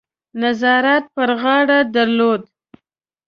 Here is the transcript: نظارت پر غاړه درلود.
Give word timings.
نظارت 0.41 1.03
پر 1.15 1.29
غاړه 1.41 1.79
درلود. 1.95 2.41